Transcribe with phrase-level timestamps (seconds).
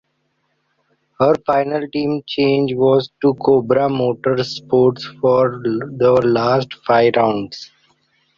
[1.19, 7.69] Her final team change was to Cobra Motorsports for the last five rounds.